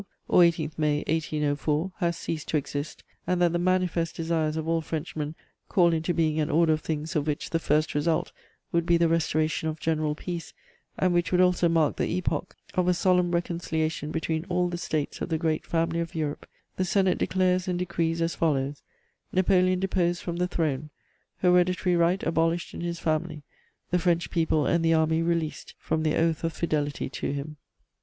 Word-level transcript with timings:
or 0.27 0.43
18 0.43 0.71
May 0.79 1.03
1804, 1.07 1.91
has 1.97 2.17
ceased 2.17 2.47
to 2.47 2.57
exist, 2.57 3.03
and 3.27 3.39
that 3.39 3.53
the 3.53 3.59
manifest 3.59 4.15
desires 4.15 4.57
of 4.57 4.67
all 4.67 4.81
Frenchmen 4.81 5.35
call 5.69 5.93
into 5.93 6.11
being 6.11 6.39
an 6.39 6.49
order 6.49 6.73
of 6.73 6.81
things 6.81 7.15
of 7.15 7.27
which 7.27 7.51
the 7.51 7.59
first 7.59 7.93
result 7.93 8.31
would 8.71 8.87
be 8.87 8.97
the 8.97 9.07
restoration 9.07 9.69
of 9.69 9.79
general 9.79 10.15
peace, 10.15 10.55
and 10.97 11.13
which 11.13 11.31
would 11.31 11.39
also 11.39 11.69
mark 11.69 11.97
the 11.97 12.07
epoch 12.15 12.55
of 12.73 12.87
a 12.87 12.95
solemn 12.95 13.29
reconciliation 13.29 14.09
between 14.09 14.43
all 14.49 14.69
the 14.69 14.77
States 14.79 15.21
of 15.21 15.29
the 15.29 15.37
great 15.37 15.67
family 15.67 15.99
of 15.99 16.15
Europe, 16.15 16.47
the 16.77 16.83
Senate 16.83 17.19
declares 17.19 17.67
and 17.67 17.77
decrees 17.77 18.23
as 18.23 18.33
follows: 18.33 18.81
Napoleon 19.31 19.79
deposed 19.79 20.23
from 20.23 20.37
the 20.37 20.47
throne; 20.47 20.89
hereditary 21.43 21.95
right 21.95 22.23
abolished 22.23 22.73
in 22.73 22.81
his 22.81 22.97
family; 22.97 23.43
the 23.91 23.99
French 23.99 24.31
people 24.31 24.65
and 24.65 24.83
the 24.83 24.95
army 24.95 25.21
released 25.21 25.75
from 25.77 26.01
their 26.01 26.19
oath 26.23 26.43
of 26.43 26.53
fidelity 26.53 27.07
to 27.11 27.31
him." 27.33 27.57